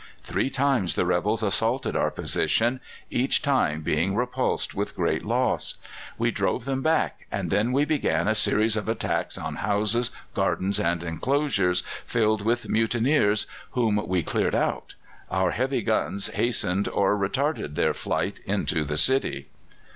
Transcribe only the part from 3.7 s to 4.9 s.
being repulsed